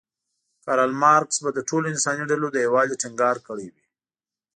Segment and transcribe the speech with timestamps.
[0.63, 3.85] کارل مارکس به د ټولو انساني ډلو د یووالي ټینګار کړی وی.